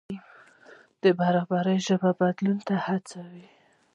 د 1.03 1.05
برابرۍ 1.19 1.77
ژبه 1.87 2.09
بدلون 2.19 2.57
ته 2.67 2.75
هڅوي. 2.85 3.45